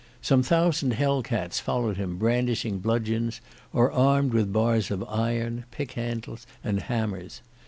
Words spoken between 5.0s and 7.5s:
iron, pickhandles, and hammers.